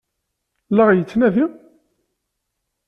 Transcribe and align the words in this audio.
La 0.71 0.83
ɣ-yettnadi? 0.87 1.45